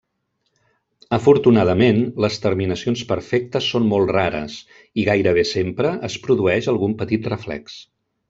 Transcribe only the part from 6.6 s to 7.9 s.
algun petit reflex.